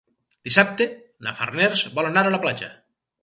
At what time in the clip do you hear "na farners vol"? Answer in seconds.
1.27-2.09